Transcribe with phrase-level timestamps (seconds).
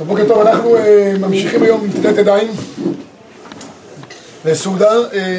[0.00, 2.48] טוב, בוקר טוב, אנחנו אה, ממשיכים היום עם נטילת ידיים
[4.44, 4.90] לסעודה.
[5.12, 5.36] אה,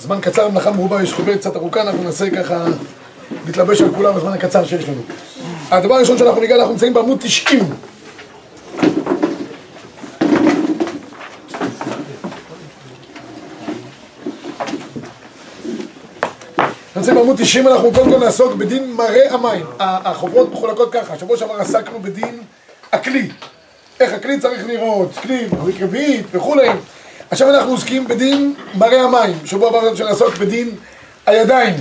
[0.00, 2.64] זמן קצר, מלאכה מרובה, יש חוברת קצת ארוכה, אנחנו ננסה ככה
[3.46, 5.02] להתלבש על כולם בזמן הקצר שיש לנו.
[5.70, 7.60] הדבר הראשון שאנחנו ניגע, אנחנו נמצאים בעמוד 90.
[16.96, 19.66] נמצאים בעמוד 90, אנחנו קודם כל נעסוק בדין מראה המים.
[19.78, 22.40] החוברות מחולקות ככה, שבוע שעבר עסקנו בדין
[22.96, 23.28] הכלי.
[24.00, 25.46] איך הכלי צריך לראות, כלי
[25.80, 26.68] רביעית וכולי.
[27.30, 29.38] עכשיו אנחנו עוסקים בדין מראה המים.
[29.44, 30.70] שבוע הבא שנעסוק בדין
[31.26, 31.74] הידיים.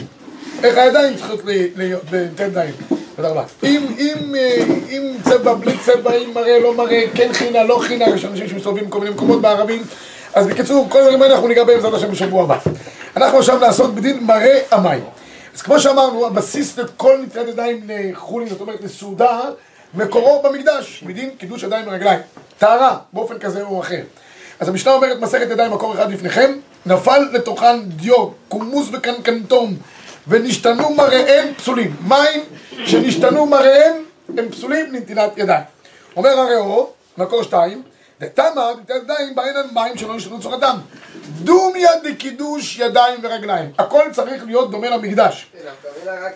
[0.64, 1.40] איך הידיים צריכות
[1.76, 2.74] להיות בנטל ידיים.
[3.16, 3.44] תודה רבה.
[3.64, 4.58] אם, אם, אה,
[4.90, 8.86] אם צבע, בלי צבע, אם מראה, לא מראה, כן חינה, לא חינה, יש אנשים שמסתובבים
[8.90, 9.82] בכל מיני מקומות בערבים.
[10.34, 12.58] אז בקיצור, כל הדברים האלה אנחנו ניגע בהם בעזרת השם בשבוע הבא.
[13.18, 15.04] אנחנו עכשיו נעסוק בדין מראה המים.
[15.56, 19.40] אז כמו שאמרנו, הבסיס לכל נטילת ידיים לחולין, זאת אומרת לסעודה,
[19.96, 22.20] מקורו במקדש, מדין קידוש ידיים ורגליים.
[22.58, 24.02] טהרה, באופן כזה או אחר.
[24.60, 26.52] אז המשנה אומרת, מסכת ידיים מקור אחד לפניכם,
[26.86, 29.78] נפל לתוכן דיו, קומוס וקנקנטום,
[30.28, 31.96] ונשתנו מראיהם פסולים.
[32.08, 32.44] מים
[32.86, 33.96] שנשתנו מראיהם
[34.38, 35.64] הם פסולים לנטילת ידיים.
[36.16, 37.82] אומר הראו, מקור שתיים,
[38.20, 40.78] דתמא נטילת ידיים בהן על מים שלא נשתנו צורתם.
[41.44, 43.72] דומיה דקידוש ידיים ורגליים.
[43.78, 45.48] הכל צריך להיות דומה למקדש.
[45.54, 45.60] כן,
[46.06, 46.34] רק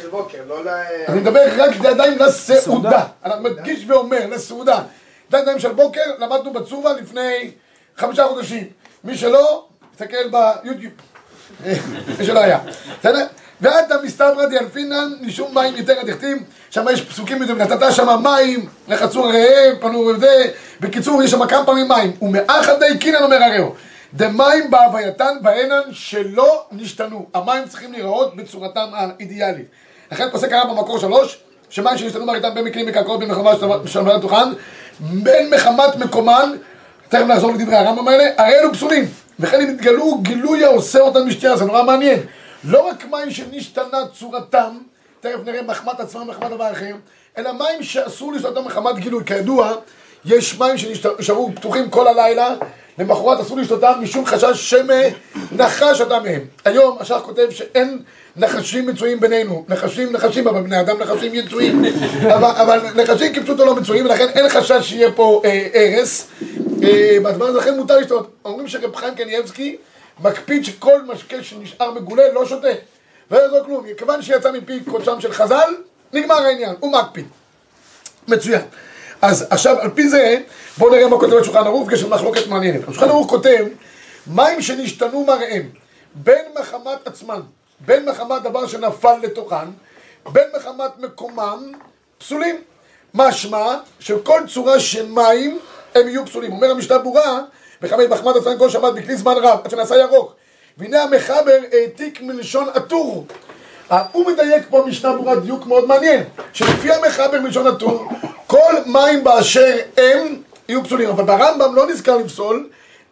[0.00, 0.68] של בוקר, לא ל...
[1.08, 3.06] אני מדבר רק לידיים לסעודה.
[3.24, 4.82] אני מדגיש ואומר, לסעודה.
[5.32, 7.50] לידיים של בוקר, למדנו בצובה לפני
[7.96, 8.68] חמישה חודשים.
[9.04, 10.92] מי שלא, תסתכל ביוטיוב.
[12.18, 12.58] מי שלא היה.
[13.00, 13.26] בסדר?
[13.64, 19.24] ועתה מסתברא דיאלפינן משום מים יתר הדכתים, שם יש פסוקים יותר, נתת שם מים, לחצו
[19.24, 20.44] הריהם, פנו וזה,
[20.80, 23.74] בקיצור יש שם כמה פעמים מים, ומאחד די קינן אומר הריהו,
[24.14, 29.66] דמים בהווייתן בהנן שלא נשתנו, המים צריכים להיראות בצורתם האידיאלית.
[30.12, 31.38] לכן פוסק הרב במקור שלוש,
[31.70, 34.48] שמים שנשתנו מראיתם בין מקרים מקרקעות בין מחמת שלמדת תוכן,
[35.00, 36.52] בין מחמת מקומן,
[37.08, 39.04] תכף נחזור לדברי הרמב"ם האלה, הרי אלו פסולים,
[39.40, 42.18] וכן אם יתגלו גילוי העושה אותם משתייה, זה נורא מעניין.
[42.64, 44.78] לא רק מים שנשתנה צורתם,
[45.20, 46.94] תכף נראה מחמת עצמם מחמת דבר אחר,
[47.38, 49.24] אלא מים שאסור לשתותם מחמת גילוי.
[49.24, 49.74] כידוע,
[50.24, 52.54] יש מים שנשארו פתוחים כל הלילה,
[52.98, 56.40] למחרת אסור לשתותם משום חשש שנחש אותם מהם.
[56.64, 57.98] היום השח כותב שאין
[58.36, 59.64] נחשים מצויים בינינו.
[59.68, 61.84] נחשים, נחשים, אבל בני אדם נחשים יצויים.
[62.34, 66.28] אבל, אבל נחשים כפשוטו לא מצויים, ולכן אין חשש שיהיה פה אה, הרס.
[66.82, 68.30] אה, בזמן הזה לכן מותר לשתות.
[68.44, 69.76] אומרים שרב חיים קניאבסקי
[70.22, 72.68] מקפיד שכל משקה שנשאר מגולה לא שותה.
[73.30, 73.86] ולא יעזור כלום.
[73.98, 75.74] כיוון שיצא מפי קודשם של חז"ל,
[76.12, 76.74] נגמר העניין.
[76.80, 77.26] הוא מקפיד.
[78.28, 78.62] מצוין.
[79.22, 80.36] אז עכשיו, על פי זה,
[80.78, 82.88] בואו נראה מה כותב השולחן ערוך, יש מחלוקת מעניינת.
[82.88, 83.66] השולחן ערוך כותב,
[84.26, 85.70] מים שנשתנו מראיהם,
[86.14, 87.40] בין מחמת עצמן,
[87.80, 89.66] בין מחמת דבר שנפל לתוכן,
[90.32, 91.72] בין מחמת מקומם,
[92.18, 92.56] פסולים.
[93.14, 95.58] משמע שכל צורה של מים
[95.94, 96.52] הם יהיו פסולים.
[96.52, 97.40] אומר המשנה ברורה,
[97.82, 100.34] מחמת מחמת עצמן כל שבת בכלי זמן רב, עד שנעשה ירוק.
[100.78, 103.26] והנה המחבר העתיק מלשון עטור.
[104.12, 108.08] הוא מדייק פה משנה ברורה דיוק מאוד מעניין, שלפי המחבר מלשון עטור,
[108.46, 112.68] כל מים באשר הם יהיו פסולים, אבל ברמב"ם לא נזכר לפסול,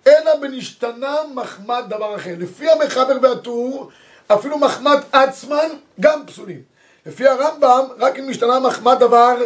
[0.06, 2.34] אלא בנשתנה מחמת דבר אחר.
[2.38, 3.90] לפי המחבר והטור,
[4.28, 5.68] אפילו מחמת עצמן
[6.00, 6.60] גם פסולים.
[7.06, 9.36] לפי הרמב"ם, רק אם נשתנה מחמת דבר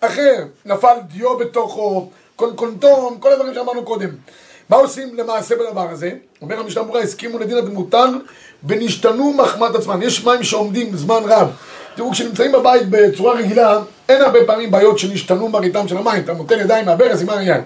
[0.00, 4.08] אחר, נפל דיו בתוכו, קונקונטום, כל הדברים שאמרנו קודם.
[4.72, 6.10] מה עושים למעשה בדבר הזה?
[6.42, 8.18] אומר המשנה ברורה, הסכימו לדין הדמותן
[8.64, 10.02] ונשתנו מחמת עצמן.
[10.02, 11.50] יש מים שעומדים זמן רב.
[11.94, 13.78] תראו, כשנמצאים בבית בצורה רגילה,
[14.08, 16.24] אין הרבה פעמים בעיות שנשתנו מראיתם של המים.
[16.24, 17.60] אתה נותן ידיים מהברז, נגמר העניין.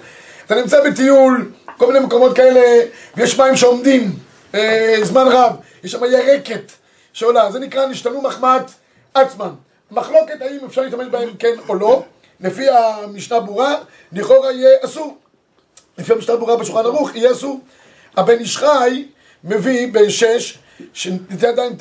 [0.46, 2.84] אתה נמצא בטיול, כל מיני מקומות כאלה,
[3.16, 4.12] ויש מים שעומדים
[4.54, 5.56] אה, זמן רב.
[5.84, 6.72] יש שם ירקת
[7.12, 7.52] שעולה.
[7.52, 8.70] זה נקרא נשתנו מחמת
[9.14, 9.50] עצמן.
[9.90, 12.02] מחלוקת האם אפשר להשתמש בהם כן או לא.
[12.40, 13.74] לפי המשנה ברורה,
[14.12, 15.16] לכאורה יהיה אסור.
[15.98, 17.60] לפי המשנה ברורה בשולחן ערוך, יהיה אסור.
[18.16, 19.04] הבן איש חי
[19.44, 20.58] מביא בשש,
[20.92, 21.72] שנטילת ידיים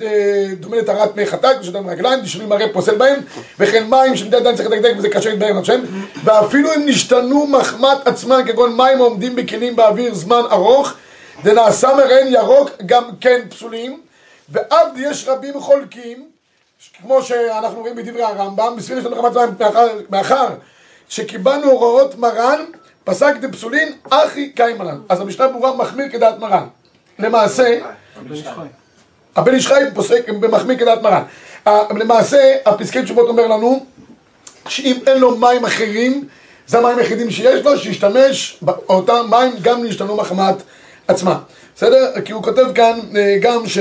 [0.60, 3.20] דומה לטהרת מי חטאת, ושל ידיים רגליים, דשנים מראה פוסל בהם,
[3.60, 5.82] וכן מים שנטילת ידיים צריך לדקדק וזה קשה להתבהר השם,
[6.24, 10.94] ואפילו אם נשתנו מחמת עצמן, כגון מים העומדים בכלים באוויר זמן ארוך,
[11.44, 14.02] ונעשה מראיין ירוק גם כן פסולים,
[14.50, 16.30] ואף יש רבים חולקים,
[17.02, 20.48] כמו שאנחנו רואים בדברי הרמב"ם, בסביל יש לנו מחמת מאחר, מאחר
[21.10, 22.66] שקיבלנו הוראות מרן,
[23.06, 24.98] פסק דפסולין אחי קיימלן.
[25.10, 26.64] אז המשנה ברורה מחמיר כדעת מרן.
[27.20, 27.80] למעשה,
[29.36, 31.24] הבן איש חי פוסק במחמיר כדעת מרן.
[32.00, 33.86] למעשה, הפסקי תשובות אומר לנו,
[34.68, 36.28] שאם אין לו מים אחרים,
[36.68, 40.56] זה המים היחידים שיש לו, שישתמש באותם מים גם להשתנו מחמת
[41.08, 41.40] עצמה.
[41.76, 42.22] בסדר?
[42.26, 43.00] כי הוא כותב כאן
[43.42, 43.78] גם ש...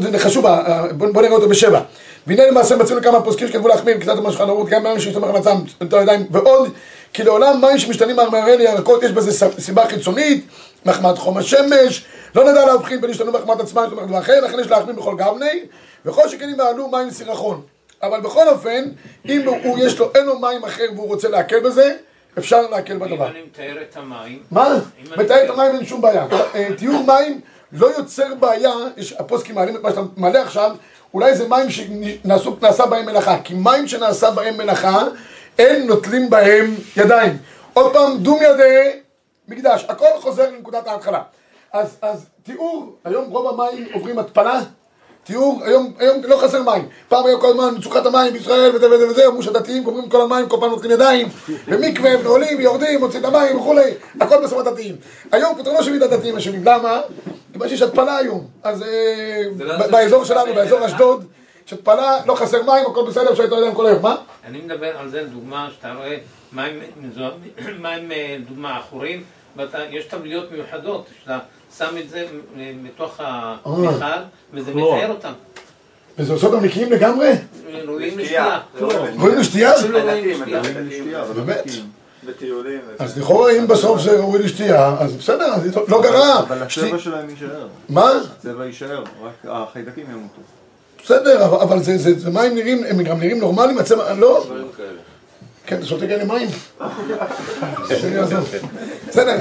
[0.00, 0.46] זה חשוב,
[0.92, 1.80] בוא נראה אותו בשבע.
[2.26, 4.96] והנה למעשה מצאנו כמה פוסקים שכתבו להחמיר קצת מה שולחן ערוך, גם מים
[5.34, 5.50] מצם
[5.82, 6.72] את הידיים ועוד,
[7.16, 10.46] כי לעולם מים שמשתנים מהמראה לירקות יש בזה סיבה חיצונית,
[10.86, 12.04] מחמת חום השמש,
[12.34, 15.60] לא נדע להבחין בין השתנו מחמת עצמם לשתנו מחמת אחר, לכן יש להחמיר בכל גבני,
[16.04, 17.62] וכל שכן אם יעלו מים סירחון.
[18.02, 18.84] אבל בכל אופן,
[19.28, 21.94] אם הוא יש לו, אין לו מים אחר והוא רוצה להקל בזה,
[22.38, 23.26] אפשר להקל בדבר.
[23.26, 24.42] אם אני מתאר את המים...
[24.50, 24.78] מה?
[25.16, 26.26] מתאר את המים אין שום בעיה.
[26.54, 27.40] אה, תיאור מים
[27.72, 30.76] לא יוצר בעיה, יש הפוסקים מעלים את מה שאתה מעלה עכשיו,
[31.14, 35.02] אולי זה מים שנעשה בהם מלאכה, כי מים שנעשה בהם מלאכה,
[35.58, 37.36] אין נוטלים בהם ידיים.
[37.72, 38.90] עוד פעם, דום ידי
[39.48, 41.22] מקדש, הכל חוזר לנקודת ההתחלה.
[41.72, 44.60] אז, אז תיאור, היום רוב המים עוברים התפלה,
[45.24, 46.88] תיאור, היום, היום לא חסר מים.
[47.08, 50.48] פעם היה כל הזמן מצוקת המים בישראל וזה וזה וזה, אמרו שהדתיים גומרים כל המים,
[50.48, 51.28] כל פעם נותנים ידיים,
[51.68, 54.96] במקווה, הם עולים, יורדים, מוצאים את המים וכולי, הכל בסוף הדתיים.
[55.32, 57.00] היום פתרונו של הדתיים אשמים, למה?
[57.52, 58.46] כיוון שיש התפלה היום.
[58.62, 60.86] אז אה, לא באזור שלנו, באזור?
[60.86, 61.24] אשדוד,
[61.66, 64.02] יש התפלה, לא חסר מים, הכל בסדר, אפשר להתפלל כל היום.
[64.02, 64.16] מה?
[64.44, 66.16] אני מדבר על זה, דוגמה, שאתה רואה
[66.52, 69.22] מים, אה, דוגמה, עכורים,
[69.56, 71.38] ויש טבליות מיוחדות, שאתה
[71.78, 72.26] שם את זה
[72.58, 74.04] אה, מתוך המכל,
[74.52, 75.32] וזה מתאר אותם.
[76.18, 77.30] וזה עושה אותם נקיים לגמרי?
[77.72, 78.60] ראויים לשתייה.
[79.18, 79.74] רואים לשתייה?
[79.74, 81.24] אפילו ראויים לשתייה.
[81.24, 81.64] באמת?
[82.26, 82.80] בטיולים.
[82.98, 85.52] אז לכאורה אם בסוף זה ראוי לשתייה, אז בסדר,
[85.88, 86.38] לא גרע.
[86.38, 87.68] אבל הצבע שלהם יישאר.
[87.88, 88.10] מה?
[88.38, 90.40] הצבע יישאר, רק החיידקים ימותו.
[91.06, 94.46] בסדר, אבל, זה, זה, זה מים נראים, הם גם נראים נורמליים, הצבע, לא?
[95.66, 96.48] כן, אתה שותה כאלה מים?
[99.08, 99.38] בסדר,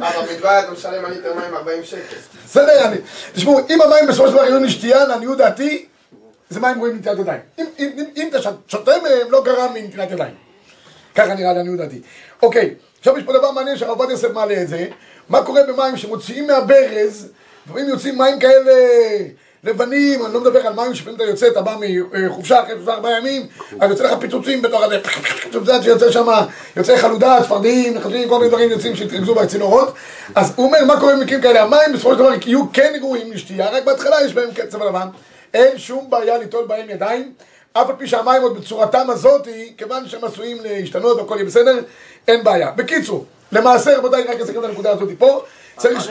[0.00, 2.16] אה, במדבר אתה משלם על ליטר מים 40 שקל.
[2.46, 2.96] בסדר, אני,
[3.32, 5.86] תשמעו, אם המים בסופו של דבר יהיו לשתייה, לעניות דעתי,
[6.50, 7.40] זה מים רואים מנטילת ידיים.
[7.58, 10.34] אם, אם, אם, אם אתה שותה מהם, לא גרם מנטילת ידיים.
[11.14, 12.00] ככה נראה לעניות דעתי.
[12.42, 14.86] אוקיי, עכשיו יש פה דבר מעניין שהרב עובדיה יוסף מעלה את זה,
[15.28, 17.28] מה קורה במים שמוציאים מהברז,
[17.66, 18.72] לפעמים יוצאים מים כאלה
[19.66, 21.76] לבנים, אני לא מדבר על מים שלפעמים אתה יוצא, אתה בא
[22.12, 23.46] מחופשה אחרי שלושה ארבעה ימים,
[23.80, 24.98] אז יוצא לך פיצוצים בתוך הזה,
[25.50, 26.26] אתה יודע שיוצא שם,
[26.76, 29.94] יוצא חלודה, צפרדעים, נחשים, כל מיני דברים יוצאים שהתרכזו בצינורות,
[30.34, 31.62] אז הוא אומר, מה קורה במקרים כאלה?
[31.62, 35.08] המים בסופו של דבר יהיו כן ראויים לשתייה, רק בהתחלה יש בהם קצב לבן,
[35.54, 37.32] אין שום בעיה ליטול בהם ידיים,
[37.72, 41.78] אף על פי שהמים עוד בצורתם הזאתי, כיוון שהם עשויים להשתנות והכל יהיה בסדר,
[42.28, 42.70] אין בעיה.
[42.70, 45.42] בקיצור, למעשה רבותיי, רק אסכם את הנקודה הזאתי פה,
[45.76, 46.10] צריך...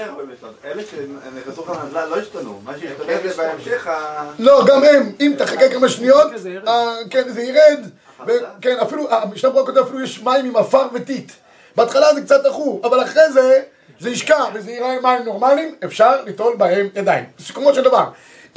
[0.65, 2.61] אלה שנכנסו לך לנדל"ן לא השתנו.
[2.63, 6.27] מה אחרי זה שישתנה בהמשך, ה- לא, גם הם, אם תחכה כמה שניות,
[6.67, 7.79] אה, כן, זה ירד,
[8.27, 8.31] ו-
[8.61, 11.31] כן, אפילו, המשנה ברורה כותב אפילו יש מים עם עפר וטיט.
[11.75, 13.61] בהתחלה זה קצת דחו, אבל אחרי זה,
[13.99, 17.25] זה ישקע וזה יראה מים נורמליים, אפשר ליטול בהם ידיים.
[17.37, 18.05] בסיכומו של דבר.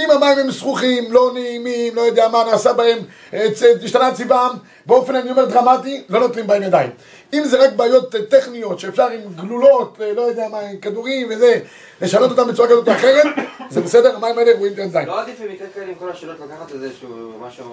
[0.01, 2.99] אם המים הם זכוכים, לא נעימים, לא יודע מה נעשה בהם,
[3.35, 3.47] אה,
[3.85, 4.53] השתנה צבעם,
[4.87, 6.91] באופן אני אומר דרמטי, לא נוטלים בהם ידיים.
[7.33, 11.29] אם זה רק בעיות אה, טכניות, שאפשר עם גלולות, אה, לא יודע מה, עם כדורים
[11.31, 11.61] וזה,
[12.01, 13.27] לשנות אותם בצורה כזאת או אחרת,
[13.71, 15.09] זה בסדר, המים האלה רואים את הידיים.
[15.09, 17.65] לא עדיף במקרה כאלה עם כל השאלות לקחת איזשהו משהו...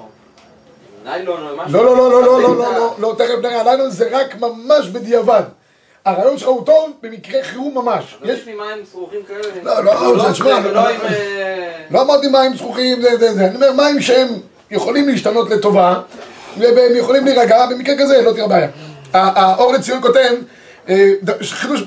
[1.03, 1.73] ניילון או משהו?
[1.73, 4.89] לא, לא, לא, לא, לא, לא, לא, לא, לא, תכף נראה, הלילה זה רק ממש
[4.89, 5.43] בדיעבד.
[6.05, 8.17] הרעיון שלך הוא טוב במקרה חירום ממש.
[8.21, 8.45] אז יש...
[8.45, 9.63] לי מים זכוכים כאלה?
[9.63, 11.01] לא, לא, תשמע, ולא לא- עם...
[11.01, 13.45] אה, לא אמרתי מים זכוכים, זה, זה, זה.
[13.45, 14.27] אני אומר מים שהם
[14.71, 16.01] יכולים להשתנות לטובה,
[16.57, 18.67] והם יכולים להירגע, במקרה כזה לא תהיה בעיה.
[19.13, 20.33] האור לציון כותב,
[20.89, 21.11] אה,
[21.41, 21.83] חידוש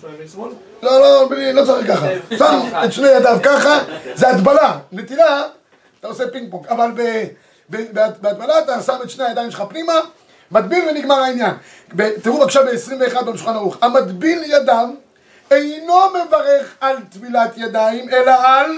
[0.06, 0.50] לא ימין שמאל?
[0.83, 2.06] לא, לא, לא צריך ככה.
[2.38, 3.78] שם את שני ידיו ככה,
[4.14, 4.78] זה הטבלה.
[4.92, 5.42] נטילה,
[6.00, 6.66] אתה עושה פינג פונג.
[6.66, 6.90] אבל
[8.21, 9.92] בהטבלה אתה שם את שני הידיים שלך פנימה,
[10.50, 11.52] מטביל ונגמר העניין.
[12.23, 13.76] תראו בבקשה ב-21 בשולחן ערוך.
[13.83, 14.88] המטביל ידיו
[15.50, 18.71] אינו מברך על טבילת ידיים, אלא על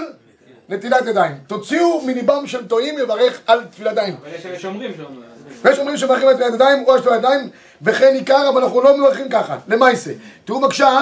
[0.69, 1.37] נטילת ידיים.
[1.47, 4.15] תוציאו מליבם של טועים יברך על טבילת ידיים.
[4.21, 5.26] אבל יש כאלה שאומרים שם.
[5.61, 7.49] ויש אומרים שמברכים על טבילת ידיים או על טבילת ידיים
[7.81, 10.11] וכן עיקר, אבל אנחנו לא מברכים ככה, למעשה.
[10.45, 10.99] תראו בבקשה,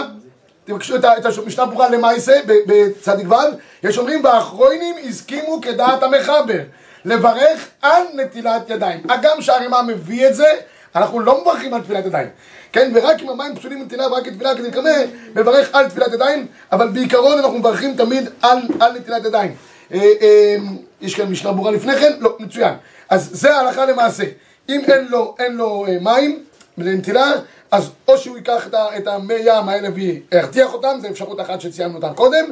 [0.66, 3.36] תבקשו את את המשנה ברורה למעשה, בצדיק ו',
[3.84, 6.60] יש אומרים והאחרונים הסכימו כדעת המחבר,
[7.06, 9.04] לברך על נטילת ידיים.
[9.10, 10.48] הגם שהרימה מביא את זה,
[10.96, 12.28] אנחנו לא מברכים על טבילת ידיים.
[12.72, 14.92] כן, ורק אם המים פסולים מנטילה ורק כתפילה כדי לקמא,
[15.36, 19.56] מברך על טבילת ידיים, אבל בעיקרון אנחנו מברכים תמיד על, על נטילת ידיים.
[19.94, 20.56] אה, אה,
[21.02, 22.12] יש כאן משנה ברורה לפני כן?
[22.20, 22.74] לא, מצוין.
[23.10, 24.24] אז זה ההלכה למעשה.
[24.70, 26.44] אם אין לו, אין לו אה, מים
[26.78, 27.32] לנטילה,
[27.72, 32.10] אז או שהוא ייקח את, המי ים האלה וירתיח אותם, זו אפשרות אחת שציינו אותה
[32.16, 32.46] קודם,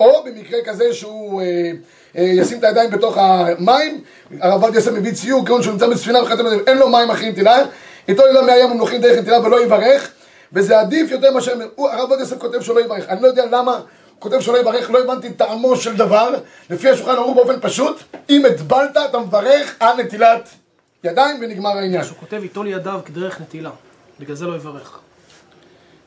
[0.00, 1.72] או במקרה כזה שהוא אה,
[2.18, 4.00] אה, ישים את הידיים בתוך המים,
[4.40, 7.30] הרב עובדיה יוסף מביא ציור, כיוון שהוא נמצא בספינה וחצי מזה, אין לו מים אחרי
[7.30, 7.62] נטילה,
[8.08, 10.10] איתו ידע מהים ומלוכים דרך נטילה ולא יברך,
[10.52, 13.80] וזה עדיף יותר מאשר, הרב עובדיה יוסף כותב שלא יברך, אני לא יודע למה
[14.18, 16.34] כותב שלא יברך, לא הבנתי טעמו של דבר,
[16.70, 20.48] לפי השולחן ערוך באופן פשוט, אם הטבלת אתה מברך על נטילת
[21.04, 22.00] ידיים ונגמר העניין.
[22.02, 23.70] הוא כותב איתו לידיו כדרך נטילה.
[24.20, 24.98] בגלל זה לא יברך.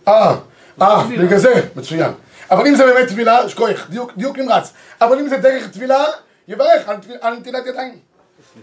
[0.08, 0.36] אה,
[0.82, 2.12] אה, בגלל זה, מצוין.
[2.52, 4.74] אבל אם זה באמת טבילה, שכוח, דיוק, דיוק נמרץ.
[5.02, 6.04] אבל אם זה דרך טבילה,
[6.48, 7.96] יברך על, טביל- על נטילת ידיים.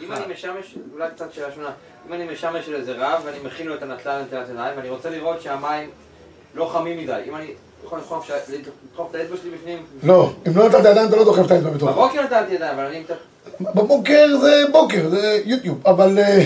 [0.01, 1.71] אם אני משמש, אולי קצת שאלה שונה,
[2.09, 5.43] אם אני משמש לאיזה רב ואני מכין לו את הנטלה לנטילת ידיים ואני רוצה לראות
[5.43, 5.91] שהמים
[6.55, 7.51] לא חמים מדי, אם אני
[7.85, 8.31] יכול לדחוף
[9.11, 11.89] את האצבע שלי בפנים, לא, אם לא נטלת ידיים אתה לא דוחף את האצבע בתוך.
[11.89, 13.03] בבוקר נטלתי ידיים, אבל אני...
[13.61, 16.43] בבוקר זה בוקר, זה יוטיוב, אבל אה,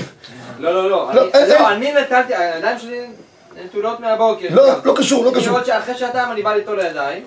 [0.59, 1.73] לא, לא, לא, לא, אני- אין- לא.
[1.73, 3.01] אני נטלתי, הידיים שלי
[3.65, 4.47] נטולות מהבוקר.
[4.51, 5.53] לא, לא קשור, לא קשור.
[5.53, 7.25] לראות שאחרי שעתיים אני בא ליטול לידיים,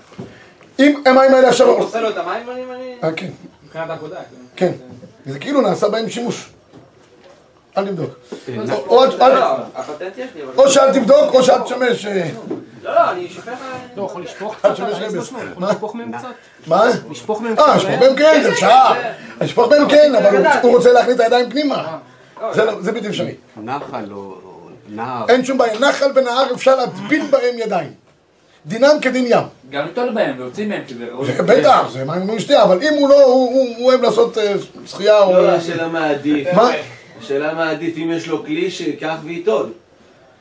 [0.79, 1.67] אם המים האלה עכשיו...
[1.67, 2.47] עושה לו את המים.
[2.47, 3.29] ואני- אה, כן,
[3.65, 4.15] מבחינת העבודה.
[4.55, 4.71] כן.
[5.25, 5.31] כן.
[5.31, 6.49] זה כאילו נעשה בהם שימוש.
[7.77, 8.09] אל תבדוק.
[9.21, 9.57] אל- לא.
[10.57, 12.05] או שאל תבדוק, או שאל תשמש...
[12.87, 13.51] אה, לא, לא, אני שופך...
[13.97, 14.73] לא, יכול לשפוך קצת?
[14.79, 14.87] יכול
[15.69, 16.27] לשפוך מהם קצת.
[16.67, 16.85] מה?
[17.11, 17.75] לשפוך מהם אה, קצת.
[17.75, 18.91] לשפוך בהם כן, זה אפשר.
[19.41, 21.97] לשפוך בהם כן, אבל הוא- הוא רוצה להכניס את הידיים פנימה.
[22.51, 23.35] זה לא- זה בלתי אפשרי.
[23.63, 24.35] נחל או
[24.89, 25.25] נהר.
[25.29, 25.79] אין שום בעיה.
[25.79, 27.91] נחל ונהר אפשר להטביל בהם ידיים.
[28.65, 29.43] דינם כדין ים.
[29.69, 31.05] גם ליטול בהם להוציא מהם, שזה.
[31.43, 34.53] בטח, זה מים לא שתייה, אבל אם הוא לא, הוא- אוהב לעשות אה,
[34.85, 35.31] שחייה או...
[35.33, 36.47] לא, השאלה מה עדיף.
[36.53, 36.69] מה?
[37.21, 39.69] השאלה מה עדיף, אם יש לו כלי, שיקח וייטול.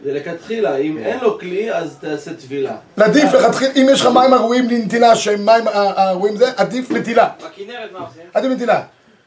[0.05, 2.77] זה לכתחילה, אם אין לו כלי, אז תעשה טבילה.
[3.01, 7.29] עדיף לכתחילה, אם יש לך מים הראויים לנטילה, שהם מים אה, הראויים זה, עדיף נטילה.
[7.39, 8.23] בכנרת מה עושים?
[8.35, 8.83] עדיף נטילה.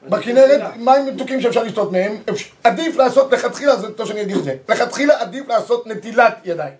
[0.10, 2.18] בכנרת, מים מתוקים שאפשר לשתות מהם,
[2.64, 6.74] עדיף לעשות לכתחילה, זה טוב שאני אגיד את זה, לכתחילה עדיף לעשות נטילת ידיים.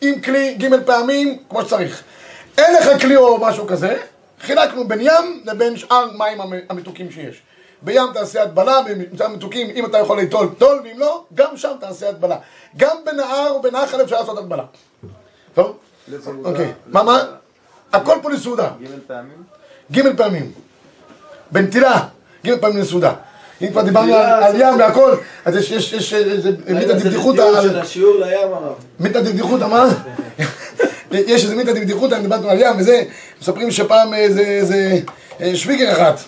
[0.00, 2.02] עם כלי ג' פעמים, כמו שצריך.
[2.58, 3.96] אין לך כלי או משהו כזה,
[4.40, 7.42] חילקנו בין ים לבין שאר מים המ- המתוקים שיש.
[7.84, 12.08] בים תעשה הטבלה, במצב מתוקים, אם אתה יכול ליטול, טול, ואם לא, גם שם תעשה
[12.08, 12.36] הטבלה.
[12.76, 14.64] גם בנהר או בנחל אפשר לעשות הטבלה.
[15.54, 15.76] טוב?
[16.44, 16.72] אוקיי.
[16.86, 17.22] מה, מה?
[17.92, 18.70] הכל פה לסעודה.
[18.82, 19.42] ג' פעמים?
[19.92, 20.52] ג' פעמים.
[21.50, 22.06] בנטילה,
[22.46, 23.12] ג' פעמים לסעודה.
[23.62, 27.78] אם כבר דיברנו על ים והכל, אז יש, יש, יש, איזה מיתא דבדיחותא על...
[27.78, 28.74] השיעור לים הרב.
[29.00, 29.88] מיתא דבדיחותא, מה?
[31.12, 33.02] יש איזה מיתא דבדיחותא, דיברנו על ים וזה,
[33.40, 34.98] מספרים שפעם איזה, איזה
[35.40, 36.20] אה, שוויגר אחת,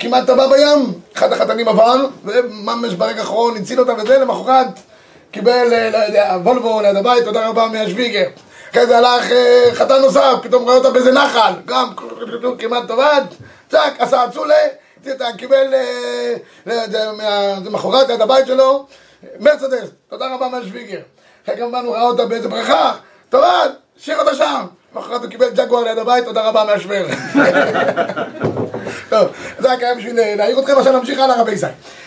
[0.00, 4.66] כמעט טבע בים, אחד החתנים עבר, וממש ברגע האחרון הציל אותה וזה, למחרת
[5.30, 8.28] קיבל, אה, לא יודע, וולבו ליד הבית, תודה רבה מהשוויגר.
[8.70, 11.88] אחרי זה הלך אה, חתן נוסף, פתאום ראה אותה באיזה נחל, גם
[12.58, 13.22] כמעט טבעת,
[13.70, 14.54] צ'ק, עשה אצולה,
[15.36, 16.34] קיבל אה,
[16.66, 17.12] לא יודע,
[17.64, 18.86] למחרת ליד הבית שלו,
[19.40, 21.00] מרצדס, תודה רבה מהשוויגר.
[21.44, 22.92] אחרי כמה זמן הוא ראה אותה באיזה בריכה,
[23.28, 24.66] טבעת, השאיר אותה שם.
[24.94, 27.06] למחרת הוא קיבל ג'גואר ליד הבית, תודה רבה מהשוור.
[29.10, 31.66] טוב, זה היה קיים בשביל אה, להעיר אתכם, עכשיו נמשיך הלאה רבי זי.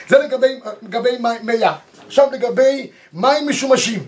[0.10, 1.72] זה לגבי, לגבי מי- מי ים.
[2.08, 4.00] עכשיו לגבי מים משומשים.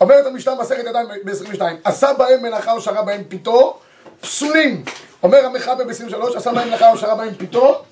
[0.00, 3.78] אומרת המשנה מסכת ידיים ב-22, עשה בהם מלאכה או שרה בהם פיתו,
[4.20, 4.84] פסולים.
[5.22, 7.82] אומר המחבר ב-23, עשה בהם מלאכה או שרה בהם פיתו,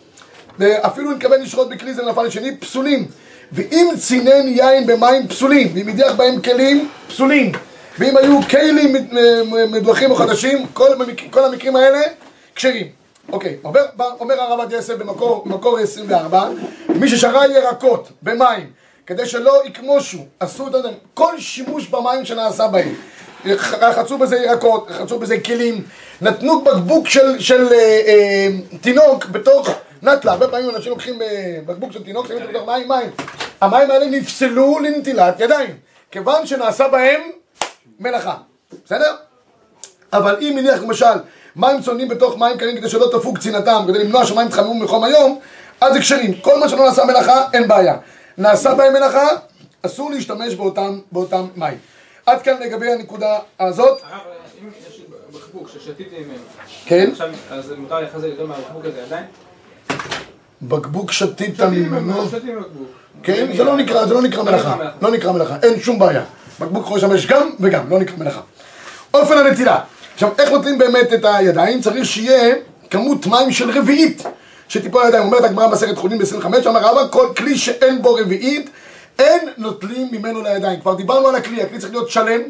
[0.59, 3.07] ואפילו נתכוון לשרות בכלי זה נפל לשני, פסולים.
[3.53, 7.53] ואם צינן יין במים פסולים, ואם הדיח בהם כלים, פסולים.
[7.99, 9.13] ואם היו כלים מד-
[9.47, 10.89] מ- מדוחים או חדשים, כל,
[11.31, 12.01] כל המקרים האלה
[12.55, 13.04] כשרים.
[13.33, 13.81] אוקיי, אומר,
[14.21, 16.49] אומר הרב יוסף במקור, במקור 24,
[16.89, 18.71] מי ששרה ירקות במים
[19.07, 22.95] כדי שלא יקמושו, עשו את זה, כל שימוש במים שנעשה בהם.
[23.81, 25.85] רחצו בזה ירקות, רחצו בזה כלים,
[26.21, 28.49] נתנו בקבוק של, של אה, אה,
[28.81, 29.69] תינוק בתוך
[30.03, 33.11] נטלה, הרבה פעמים אנשים לוקחים אה, בקבוק של תינוק, שמים בתוך מים, מים.
[33.61, 35.77] המים האלה נפסלו לנטילת ידיים,
[36.11, 37.21] כיוון שנעשה בהם
[38.01, 38.37] מלאכה,
[38.85, 39.15] בסדר?
[40.13, 41.15] אבל אם נניח למשל
[41.57, 45.39] מים צוננים בתוך מים קרים כדי שלא תפוג צנעתם, כדי למנוע שמים יתחממו מחום היום,
[45.81, 46.35] אז זה כשרים.
[46.41, 47.97] כל מה שלא נעשה מלאכה, אין בעיה.
[48.39, 49.29] נעשה בהם מלאכה,
[49.83, 51.79] אסור להשתמש באותם, באותם מים.
[52.27, 54.01] עד כאן לגבי הנקודה הזאת.
[54.63, 55.01] אם יש
[55.35, 56.39] בקבוק ששתיתי ממנו,
[56.87, 57.09] כן.
[57.13, 59.25] עכשיו, אז מותר לי לחזק יותר מהבקבוק הזה עדיין?
[60.63, 62.29] בקבוק שתית ממנו.
[63.23, 64.77] כן, זה לא נקרא, זה לא נקרא מלאכה.
[64.77, 64.97] מלאכה.
[65.03, 66.23] לא נקרא מלאכה, אין שום בעיה.
[66.61, 68.41] בקבוק יכול לשמש גם וגם, לא נקרא מלאכה.
[69.15, 69.81] אופן הנטילה.
[70.15, 71.81] עכשיו, איך נוטלים באמת את הידיים?
[71.81, 72.55] צריך שיהיה
[72.91, 74.23] כמות מים של רביעית
[74.69, 75.25] שתיפול הידיים.
[75.25, 78.71] אומרת הגמרא במסכת חולין ב-25, אמר רבא, כל כלי שאין בו רביעית,
[79.19, 80.81] אין נוטלים ממנו לידיים.
[80.81, 82.41] כבר דיברנו על הכלי, הכלי צריך להיות שלם,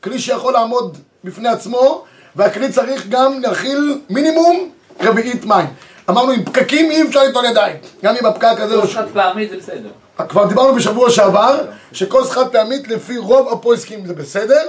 [0.00, 2.04] כלי שיכול לעמוד בפני עצמו,
[2.36, 5.66] והכלי צריך גם להכיל מינימום רביעית מים.
[6.10, 7.76] אמרנו, עם פקקים אי אפשר ליטול ידיים.
[8.04, 8.80] גם אם הפקק הזה...
[8.80, 9.88] כוס חד פעמית זה בסדר.
[10.28, 14.62] כבר דיברנו בשבוע שעבר, שכוס חד פעמית לפי רוב הפויסקים זה בסדר.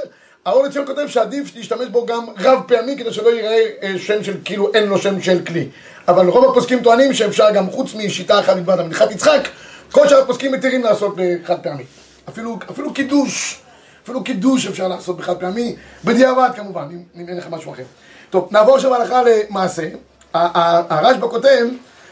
[0.46, 4.38] האור לציון כותב שעדיף להשתמש בו גם רב פעמי כדי שלא ייראה אה, שם של
[4.46, 5.70] כאילו אין לו שם של כלי.
[6.08, 9.48] אבל רוב הפוסקים טוענים שאפשר גם חוץ משיטה אחת בלבד, המנחת יצחק,
[9.92, 11.84] כל שאר הפוסקים מתירים לעשות בחד פעמי.
[12.30, 13.62] אפילו, אפילו קידוש,
[14.04, 15.76] אפילו קידוש אפשר לעשות בחד פעמי,
[16.06, 17.84] בדיעבד כמובן, אם, אם אין לך משהו אחר.
[18.30, 19.90] טוב, נעבור עכשיו הלכה למעשה.
[20.34, 21.66] הרשב"א כותב,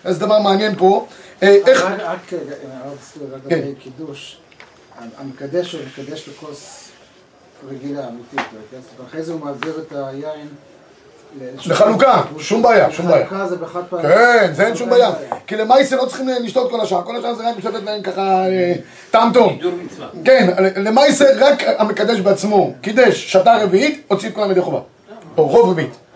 [0.05, 1.07] זה דבר מעניין פה,
[1.43, 1.81] אה, איך...
[1.81, 2.39] רק רק, אה,
[2.83, 3.55] הרב סטור, כן.
[3.55, 4.37] לגבי קידוש,
[5.17, 6.87] המקדש הוא מקדש לכוס
[7.69, 8.39] רגילה, אמיתית,
[8.71, 8.77] כן?
[9.03, 10.47] ואחרי זה הוא מעביר את היין
[11.65, 13.27] לחלוקה, שום בעיה, שום בעיה.
[13.27, 14.01] חלוקה זה בחד פעם.
[14.01, 15.11] כן, זה אין שום בעיה.
[15.47, 18.73] כי למעשה לא צריכים לשתות כל השאר, כל השאר זה רק לשתת להם ככה אה,
[19.11, 19.29] טעם
[19.85, 20.07] מצווה.
[20.25, 24.79] כן, למעשה רק המקדש בעצמו קידש, שתה רביעית, הוציא את כולם ידי חובה.
[25.37, 26.06] או רוב רביעית.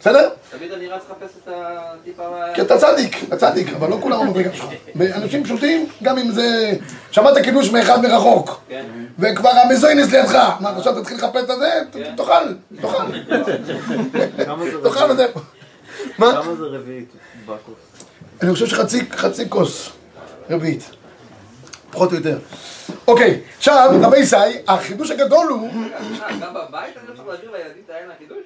[0.00, 0.28] בסדר?
[0.50, 2.22] תמיד אני רץ לחפש את הטיפה...
[2.54, 4.66] כי אתה צדיק, אתה צדיק, אבל לא כולם המדרגה שלך.
[5.14, 6.72] אנשים פשוטים, גם אם זה...
[7.10, 8.60] שמעת קידוש מאחד מרחוק.
[8.68, 8.84] כן.
[9.18, 10.34] וכבר המזוינס לידך.
[10.60, 11.70] מה, עכשיו תתחיל לחפש את זה?
[11.90, 12.14] ת- כן.
[12.16, 12.32] תאכל,
[12.80, 13.04] תאכל.
[14.10, 15.10] זה תאכל רביעית?
[15.10, 15.26] וזה.
[16.18, 16.32] מה?
[16.42, 17.08] כמה זה רביעית
[17.46, 17.74] בכוס?
[18.42, 19.90] אני חושב שחצי חצי כוס
[20.50, 20.90] רביעית,
[21.90, 22.38] פחות או יותר.
[23.08, 24.36] אוקיי, עכשיו, רבי ישי,
[24.68, 25.68] החידוש הגדול הוא,
[26.40, 28.38] גם בבית אני לא צריך להעביר לילדים את היין לקידוש?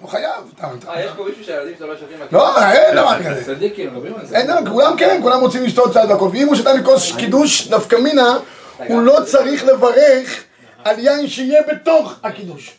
[0.00, 0.52] הוא חייב,
[0.88, 2.16] אה, יש פה מישהו שהילדים שלו לא שותים?
[2.32, 3.44] לא, אין דבר כזה.
[3.44, 4.36] צדיקים, מדברים על זה.
[4.36, 7.96] אין דבר, כולם כן, כולם רוצים לשתות צעד והכל, ואם הוא שתה מכוס קידוש, נפקא
[7.96, 8.38] מינה,
[8.88, 10.44] הוא לא צריך לברך
[10.84, 12.74] על יין שיהיה בתוך הקידוש.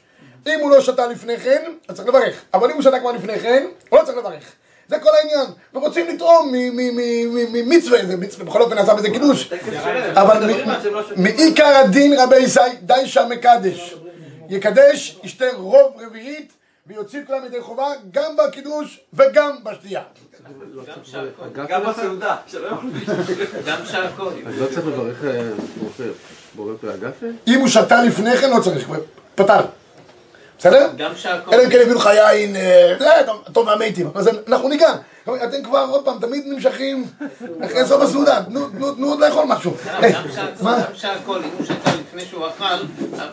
[0.47, 3.39] אם הוא לא שתה לפני כן, אז צריך לברך, אבל אם הוא שתה כבר לפני
[3.39, 4.43] כן, הוא לא צריך לברך.
[4.87, 8.93] זה כל העניין, ורוצים לטעום מ- מ- מ- מ- ממצווה, זה מצווה, בכל אופן נעשה
[8.93, 9.49] בזה קידוש.
[10.13, 10.55] אבל לא.
[11.15, 13.95] מעיקר הדין רבי ישי, די שהמקדש
[14.49, 16.53] יקדש, ישתה רוב רביעית,
[16.87, 20.01] ויוציא את כולם ידי חובה, גם בקידוש וגם בשתייה.
[21.69, 22.35] גם בסעודה,
[23.65, 24.31] גם שהכל.
[24.47, 25.51] אז לא צריך לברך אה,
[26.81, 27.25] פרי אגפה?
[27.47, 28.89] אם הוא שתה לפני כן, לא צריך,
[29.35, 29.59] פתר.
[30.59, 30.89] בסדר?
[30.97, 31.53] גם שהכל.
[31.53, 33.05] אלא אם כן הביאו לך יין, אה, זה
[33.53, 34.93] טוב- מהמתים, אז אנחנו ניגע.
[35.33, 37.05] אתם כבר עוד פעם תמיד נמשכים
[37.65, 39.73] אחרי סוף הסעודה, תנו- עוד לאכול משהו.
[40.03, 40.23] אה, גם
[40.93, 42.63] שהכל, אם הוא שתה לפני שהוא אכל,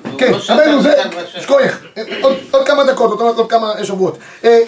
[0.04, 1.40] והוא כן, לא שתה רבנו, זה, מכאן והשם.
[1.40, 1.84] שכוייך,
[2.22, 4.18] עוד, כמה דקות, עוד, כמה שבועות.
[4.44, 4.58] אה,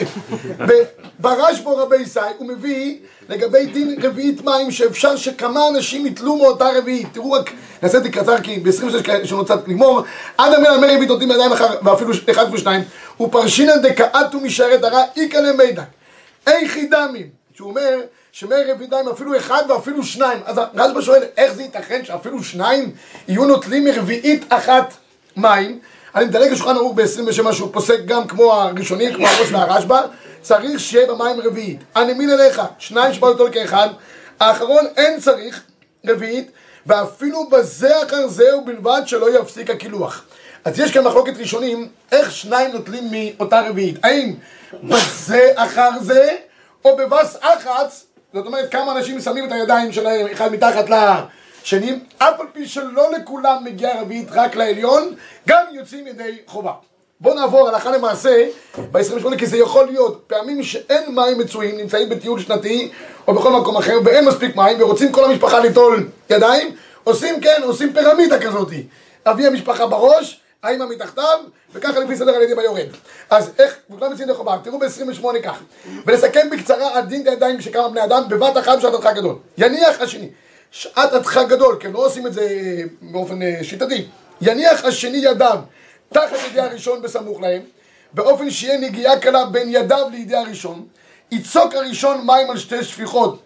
[1.19, 2.97] ברשב"ו רבי ישי, הוא מביא
[3.29, 7.09] לגבי דין רביעית מים, שאפשר שכמה אנשים יתלו מאותה רביעית.
[7.13, 7.51] תראו רק,
[7.83, 10.03] נעשה את זה קצר, כי ב-26 יש לנו קצת לגמור.
[10.39, 12.83] עד המאה מי רביעית נותנים ידיים אחר, ואפילו אחד ושניים.
[13.21, 15.83] ופרשינן דקאטו משערת הרע, איכא למידע.
[16.47, 18.01] איכי דמים, שהוא אומר
[18.33, 20.39] שמי רביעית מים אפילו אחד ואפילו שניים.
[20.45, 22.91] אז רשב"א שואל, איך זה ייתכן שאפילו שניים
[23.29, 24.95] יהיו נוטלים מרביעית אחת
[25.37, 25.79] מים?
[26.15, 30.01] אני מדלג לשולחן ערוך ב-27 שהוא פוסק גם כמו הראשונים, כמו הראש והרשב"א,
[30.43, 31.81] צריך שיהיה במים רביעית.
[31.97, 33.89] אני מין אליך, שניים שבאו יותר כאחד,
[34.41, 35.63] האחרון אין צריך
[36.07, 36.51] רביעית,
[36.87, 40.25] ואפילו בזה אחר זה ובלבד שלא יפסיק הקילוח.
[40.65, 43.99] אז יש כאן מחלוקת ראשונים, איך שניים נוטלים מאותה רביעית.
[44.05, 44.35] האם
[44.83, 46.37] בזה אחר זה,
[46.85, 52.41] או בבס אחץ, זאת אומרת כמה אנשים שמים את הידיים שלהם אחד מתחת לשני, אף
[52.41, 55.15] על פי שלא לכולם מגיעה רביעית רק לעליון,
[55.49, 56.73] גם יוצאים ידי חובה.
[57.21, 58.47] בואו נעבור הלכה למעשה
[58.93, 62.91] ב-28 כי זה יכול להיות פעמים שאין מים מצויים, נמצאים בטיול שנתי
[63.29, 67.93] או בכל מקום אחר ואין מספיק מים ורוצים כל המשפחה ליטול ידיים, עושים כן, עושים
[67.93, 68.69] פירמידה כזאת.
[69.27, 71.39] אבי המשפחה בראש, האמא מתחתיו,
[71.73, 72.87] וככה לפי סדר הילדים היורד.
[73.31, 75.59] אז איך, וכולם יוצאים ידי חובה, תראו ב-28 כך.
[76.07, 79.37] ולסכם בקצרה על דין הידיים של כמה בני אדם בבת אחת בשעת הדחק גדול.
[79.59, 80.29] יניח השני.
[80.71, 84.07] שעת הדחק גדול, כן, לא עושים את זה אה, באופן אה, שיטתי.
[84.41, 85.59] יניח השני ידיו
[86.13, 87.63] תחת ידי הראשון בסמוך להם,
[88.13, 90.87] באופן שיהיה נגיעה קלה בין ידיו לידי הראשון,
[91.31, 93.43] יצוק הראשון מים על שתי שפיכות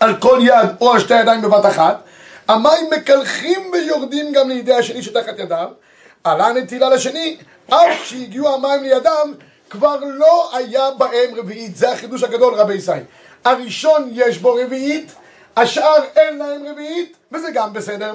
[0.00, 2.02] על כל יד או על שתי ידיים בבת אחת,
[2.48, 5.68] המים מקלחים ויורדים גם לידי השני שתחת ידיו,
[6.26, 7.36] עלה נטילה לשני,
[7.68, 9.32] אף כשהגיעו המים לידם,
[9.70, 11.76] כבר לא היה בהם רביעית.
[11.76, 12.92] זה החידוש הגדול רבי ישי.
[13.44, 15.12] הראשון יש בו רביעית,
[15.56, 18.14] השאר אין להם רביעית, וזה גם בסדר.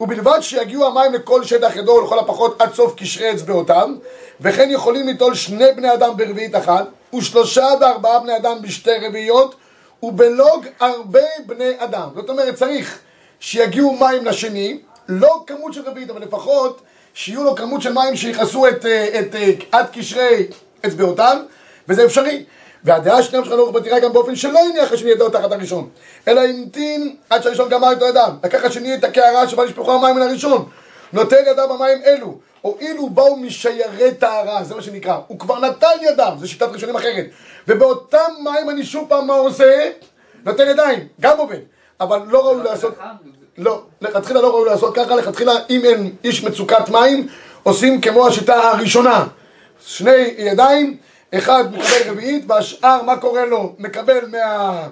[0.00, 3.94] ובלבד שיגיעו המים לכל שטח ידו לכל הפחות עד סוף קשרי אצבעותם,
[4.40, 9.54] וכן יכולים ליטול שני בני אדם ברביעית אחת, ושלושה וארבעה בני אדם בשתי רביעיות,
[10.02, 12.08] ובלוג הרבה בני אדם.
[12.14, 12.98] זאת אומרת, צריך
[13.40, 14.78] שיגיעו מים לשני,
[15.08, 16.80] לא כמות של רביעית, אבל לפחות
[17.14, 20.46] שיהיו לו כמות של מים שיכסו את, אה, את, את, עד קשרי
[20.86, 21.36] אצבעותיו,
[21.88, 22.44] וזה אפשרי.
[22.84, 25.88] והדעה השנייה שלך לאורך בתירה גם באופן שלא הניח השני ידו תחת הראשון,
[26.28, 28.32] אלא המתין עד שהראשון גמר את ידיו.
[28.44, 30.68] לקח השני את הקערה שבה נשפכו המים מן הראשון,
[31.12, 36.32] נוטל ידיו במים אלו, הואילו באו משיירי טהרה, זה מה שנקרא, הוא כבר נטל ידיו,
[36.40, 37.26] זה שיטת ראשונים אחרת.
[37.68, 39.90] ובאותם מים אני שוב פעם מה עושה?
[40.44, 41.58] נותן ידיים, גם עובד.
[42.00, 42.98] אבל לא ראוי לעשות...
[43.58, 47.28] לא, לכתחילה לא ראוי לעשות ככה, לכתחילה אם אין איש מצוקת מים,
[47.62, 49.26] עושים כמו השיטה הראשונה.
[49.86, 50.96] שני ידיים,
[51.34, 53.74] אחד מקבל רביעית, והשאר, מה קורה לו?
[53.78, 54.88] מקבל מה,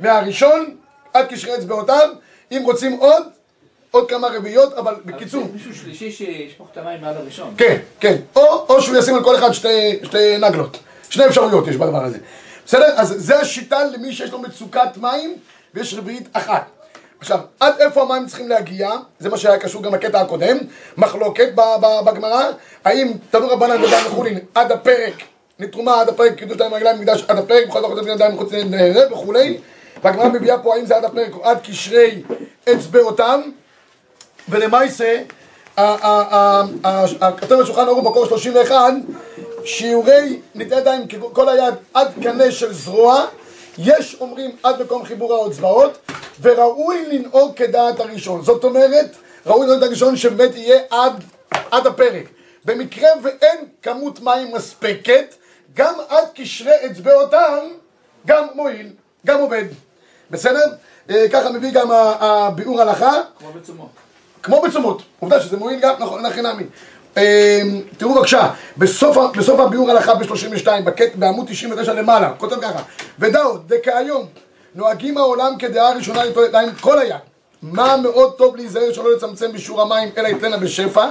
[0.00, 0.76] מהראשון,
[1.12, 2.08] עד קשרי אצבעותיו,
[2.52, 3.22] אם רוצים עוד,
[3.90, 5.48] עוד כמה רביעיות, אבל בקיצור...
[5.52, 7.54] מישהו שלישי שישפוך את המים מעל הראשון.
[7.56, 8.16] כן, כן.
[8.36, 10.78] או, או שהוא ישים על כל אחד שתי, שתי נגלות.
[11.10, 12.18] שני אפשרויות יש בדבר הזה.
[12.66, 12.94] בסדר?
[12.96, 15.34] אז זה השיטה למי שיש לו מצוקת מים,
[15.74, 16.75] ויש רביעית אחת.
[17.20, 18.90] עכשיו, עד איפה המים צריכים להגיע?
[19.18, 20.56] זה מה שהיה קשור גם לקטע הקודם.
[20.96, 21.48] מחלוקת
[22.04, 22.44] בגמרא,
[22.84, 25.14] האם תנו רבנן ודם וחולין עד הפרק,
[25.58, 29.58] נתרומה עד הפרק, קידוש להם רגליים מקדש עד הפרק, בכל זאת ידיים מחוץ לזה וכולי.
[30.04, 32.22] והגמרא מביאה פה האם זה עד הפרק או עד קשרי
[32.72, 33.40] אצבעותם.
[34.48, 35.22] ולמעשה,
[37.36, 38.92] כתוב בשולחן ערוך מקור 31,
[39.64, 41.02] שיעורי נטעי ידיים
[41.32, 43.24] כל היד עד קנה של זרוע,
[43.78, 45.98] יש אומרים עד מקום חיבור האצבעות,
[46.40, 48.42] וראוי לנהוג כדעת הראשון.
[48.42, 51.24] זאת אומרת, ראוי לנהוג כדעת הראשון שבאמת יהיה עד,
[51.70, 52.24] עד הפרק.
[52.64, 55.34] במקרה ואין כמות מים מספקת,
[55.74, 57.58] גם עד קשרי אצבעותם,
[58.26, 58.92] גם מועיל,
[59.26, 59.64] גם עובד.
[60.30, 60.64] בסדר?
[61.10, 63.12] אה, ככה מביא גם הביאור הלכה.
[63.38, 63.90] כמו בצומות.
[64.42, 66.64] כמו בצומות, עובדה שזה מועיל גם, נכון, נכי נמי.
[67.98, 70.66] תראו בבקשה, בסוף, בסוף הביאור הלכה ב-32,
[71.14, 72.82] בעמוד 99 למעלה, כותב ככה,
[73.18, 74.26] ודאו, דכהיום,
[74.74, 77.14] נוהגים העולם כדעה ראשונה להם כל היד.
[77.62, 81.06] מה מאוד טוב להיזהר שלא לצמצם בשיעור המים, אלא יתננה בשפע,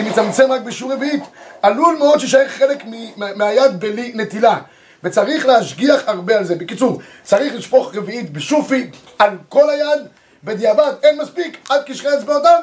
[0.00, 1.22] אם יצמצם רק בשיעור רביעית,
[1.62, 4.58] עלול מאוד שישאר חלק מ- מה- מהיד בלי נטילה.
[5.04, 6.54] וצריך להשגיח הרבה על זה.
[6.54, 10.06] בקיצור, צריך לשפוך רביעית בשופי על כל היד,
[10.44, 12.60] בדיעבד אין מספיק, עד קשרי אצבעותיו,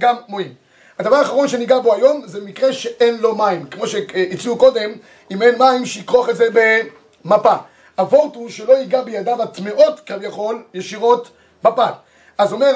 [0.00, 0.52] גם מועיל.
[0.98, 3.66] הדבר האחרון שניגע בו היום זה מקרה שאין לו מים.
[3.66, 4.90] כמו שהציעו קודם,
[5.30, 6.48] אם אין מים, שיכרוך את זה
[7.24, 7.54] במפה.
[7.98, 11.30] הוורט הוא שלא ייגע בידיו הטמעות כביכול ישירות
[11.64, 11.92] בפת.
[12.38, 12.72] אז אומר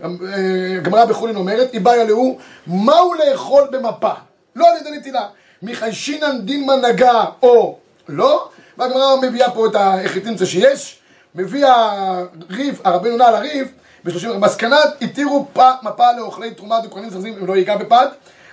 [0.00, 4.12] הגמרא בחולין אומרת, איבאיה להו, מהו לאכול במפה?
[4.56, 5.26] לא על ידי נטילה.
[5.62, 8.48] מחיישינן דינמן נגע או לא,
[8.78, 10.98] והגמרא מביאה פה את החטינצה שיש,
[11.34, 13.68] מביא הריף, הרבי יונה על הריף,
[14.06, 15.46] ב-30, מסקנת התירו
[15.82, 18.08] מפה לאוכלי תרומה וכהנים זרזים אם לא ייגע בפת,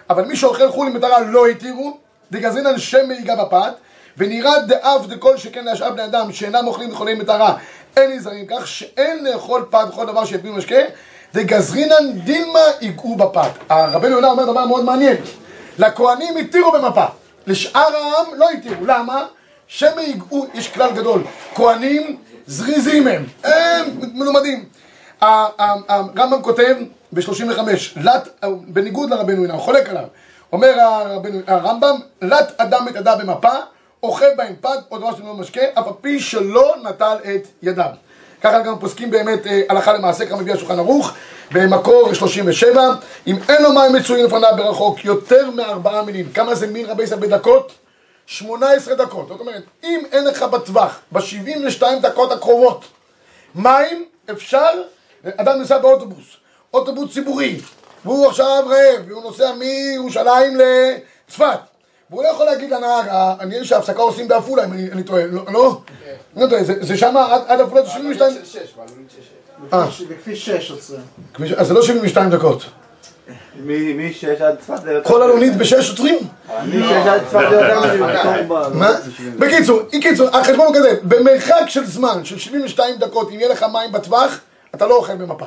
[0.10, 1.98] אבל מי שאוכל חולין מטרה לא התירו,
[2.32, 3.74] דגזרינן שמא ייגע בפת,
[4.18, 7.58] ונראה דאב דכל שכן להשאר בני אדם שאינם אוכלים וחולי מטרה,
[7.98, 10.76] אין נזהרים כך שאין לאכול פת וכל דבר שיביאו משקה,
[11.34, 13.50] דגזרינן דילמה ייגעו בפת.
[13.70, 15.18] הרבי יונה אומר דבר מאוד מעניין,
[15.78, 17.06] לכהנים התירו במפה,
[17.48, 19.26] לשאר העם לא התירו, למה?
[19.68, 21.24] שמא ייגעו, יש כלל גדול,
[21.56, 24.66] כהנים זריזים הם, הם מלומדים.
[25.24, 26.76] הרמב"ם כותב
[27.12, 27.60] ב-35,
[27.96, 28.28] לת,
[28.68, 30.04] בניגוד לרבנו הוא חולק עליו,
[30.52, 30.74] אומר
[31.48, 33.54] הרמב"ם, לת אדם את ידיו במפה,
[34.04, 37.90] אוכל בהם פת או דבר שאינו משקה, אף על פי שלא נטל את ידיו.
[38.42, 41.14] ככה גם פוסקים באמת אה, הלכה למעשה, ככה מביא השולחן ערוך,
[41.52, 42.96] במקור 37,
[43.28, 47.20] אם אין לו מים מצויים לפניו ברחוק יותר מארבעה מילים, כמה זה מין רבי ישראל
[47.20, 47.72] בדקות?
[48.26, 52.86] 18 דקות, זאת אומרת, אם אין לך בטווח, ב-72 דקות הקרובות,
[53.56, 54.70] מים, אפשר,
[55.38, 56.26] אדם נוסע באוטובוס,
[56.74, 57.60] אוטובוס ציבורי,
[58.06, 61.60] והוא עכשיו רעב, והוא נוסע מירושלים לצפת,
[62.10, 65.42] והוא לא יכול להגיד לנהג, "אה, אני יודע שההפסקה עושים בעפולה, אם אני טועה, לא?
[65.54, 65.78] לא?
[66.38, 67.16] לא טועה, זה- זה שם
[67.48, 69.74] עד עפולה זה 72, של שש, בעלונית של שש.
[69.74, 69.86] אה.
[69.86, 71.02] בכביש- בכביש 6 עוצרים.
[71.58, 72.64] אז זה לא 72 דקות.
[73.66, 75.10] משש עד צפת זה יותר...
[75.10, 76.18] כל הלונית בשש עוצרים?
[76.68, 77.80] משש עד צפת זה יותר
[78.40, 78.78] מטור ב...
[78.78, 78.92] מה?
[79.40, 83.92] בקיצור, קיצור, החשבון הוא כזה, במרחק של זמן של 72 דקות, אם יהיה לך מים
[83.92, 84.40] בטווח,
[84.76, 85.46] אתה לא אוכל במפה.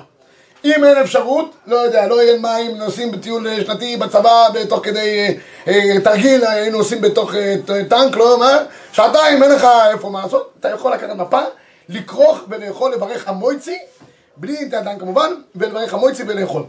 [0.64, 5.28] אם אין אפשרות, לא יודע, לא יהיה מים, נוסעים בטיול אה, שנתי בצבא, תוך כדי
[5.68, 7.56] אה, אה, תרגיל, אה, היינו עושים בתוך אה,
[7.88, 8.58] טנק, לא מה,
[8.92, 11.40] שעתיים, אין לך איפה מה לעשות, אתה יכול לקחת מפה,
[11.88, 13.78] לכרוך ולאכול, לברך המויצי,
[14.36, 16.62] בלי הידיים כמובן, ולברך המויצי ולאכול.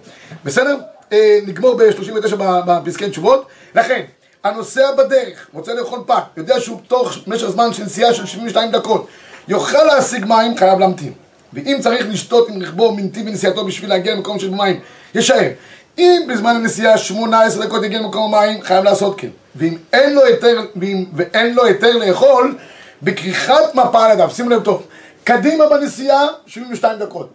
[0.44, 0.78] בסדר?
[1.14, 3.46] אה, נגמור ב-39 בפסקי תשובות.
[3.76, 4.02] לכן,
[4.44, 9.08] הנוסע בדרך, רוצה לאכול פת, יודע שהוא תוך משך זמן של נסיעה של 72 דקות,
[9.48, 11.27] יוכל להשיג מים, חייב להמתין.
[11.58, 14.80] ואם צריך לשתות עם רכבו מנתיב בנסיעתו בשביל להגיע למקום של מים,
[15.16, 15.50] יישאר.
[15.98, 19.28] אם בזמן הנסיעה 18 דקות יגיע למקום המים, חייב לעשות כן.
[19.56, 22.58] ואם אין לו היתר, ואם, ואין לו היתר לאכול,
[23.04, 24.88] בכריכת מפה על הדף, שימו לב טוב,
[25.24, 27.30] קדימה בנסיעה 72 דקות,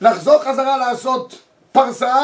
[0.00, 1.38] לחזור חזרה לעשות
[1.72, 2.14] פרסה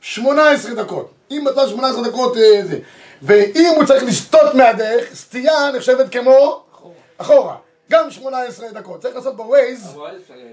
[0.00, 2.78] 18 דקות, אם בטח 18 דקות אה, זה,
[3.22, 6.62] ואם הוא צריך לסטות מהדרך, סטייה נחשבת כמו
[7.18, 7.54] אחורה,
[7.90, 9.98] גם 18 דקות, צריך לעשות בווייז,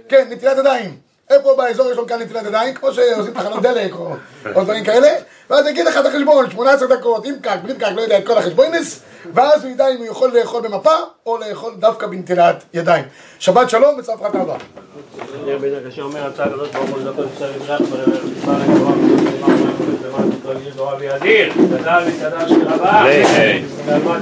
[0.09, 1.06] כן, נטילת ידיים.
[1.29, 5.07] איפה באזור יש לנו כאן נטילת ידיים, כמו שעושים תחנות דלק או, דברים כאלה,
[5.49, 8.37] ואז יגיד לך את החשבון, 18 דקות, עם פקק, בלי פקק, לא יודע את כל
[8.37, 9.01] החשבונס,
[9.33, 13.03] ואז הוא ידע אם הוא יכול לאכול במפה, או לאכול דווקא בנטילת ידיים.
[13.39, 13.99] שבת שלום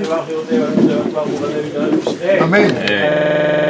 [0.04, 0.58] תברך יהודי,
[2.42, 3.66] אמן.